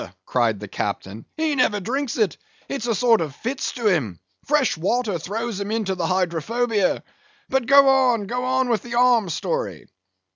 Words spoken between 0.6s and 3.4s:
captain; "he never drinks it; it's a sort of